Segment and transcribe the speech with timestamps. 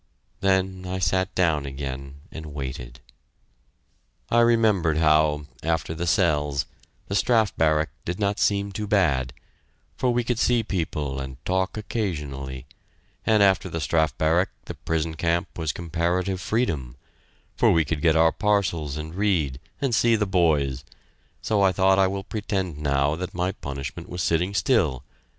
[0.39, 3.01] Then I sat down again and waited.
[4.31, 6.65] I remembered how, after the cells,
[7.07, 9.31] the Strafe Barrack did not seem too bad,
[9.95, 12.65] for we could see people and talk occasionally;
[13.27, 16.95] and after the Strafe Barrack the prison camp was comparative freedom,
[17.55, 20.83] for we could get our parcels and read, and see the boys,
[21.43, 25.03] so I thought I will pretend now that my punishment was sitting still....